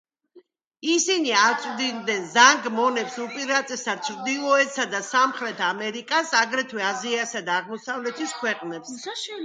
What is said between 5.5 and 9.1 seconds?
ამერიკას, აგრეთვე აზიისა და აღმოსავლეთის ქვეყნებს.